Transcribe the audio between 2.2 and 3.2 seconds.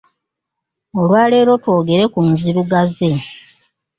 nzirugaze.